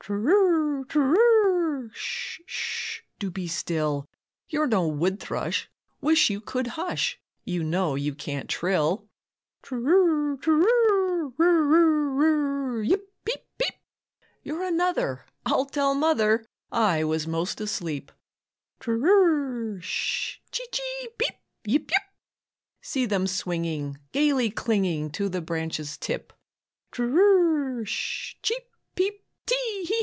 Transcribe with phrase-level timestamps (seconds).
[0.01, 4.09] "Tr'r, tr'r, sh, sh, do be still,
[4.49, 5.69] You're no wood thrush,
[6.01, 9.07] wish you could hush, You know you can't trill."
[9.61, 13.75] "Tr'r, tr'r, r'r, r'r, yip, peep, peep,
[14.41, 18.11] You're another, I'll tell mother, I was most asleep."
[18.79, 22.01] "Tr'r, sh, chee, chee, peep, yip, yip!"
[22.81, 26.33] See them swinging, gaily clinging To the branch's tip.
[26.91, 28.63] "Tr'r, sh, cheep,
[28.95, 29.95] peep, tee, hee, hee!"